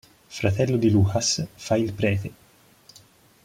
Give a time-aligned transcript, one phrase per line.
[0.29, 2.31] Fratello di Lucas, fa il prete.